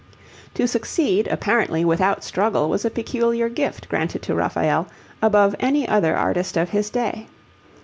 [0.55, 4.87] To succeed apparently without struggle was a peculiar gift granted to Raphael
[5.21, 7.27] above any other artist of his day.